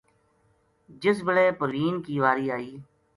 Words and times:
جس 1.01 1.17
بِلے 1.25 1.47
پروین 1.59 1.95
کی 2.05 2.15
واری 2.23 2.45
آئی 2.55 2.73